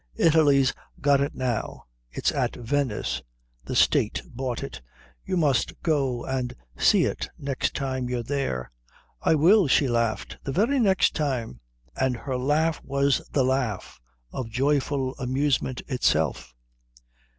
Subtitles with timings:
[0.17, 1.85] "Italy's got it now.
[2.09, 3.21] It's at Venice.
[3.65, 4.81] The State bought it.
[5.23, 8.71] You must go and see it next time you're there."
[9.21, 11.59] "I will," she laughed, "the very next time."
[11.95, 14.01] And her laugh was the laugh
[14.31, 16.55] of joyful amusement itself.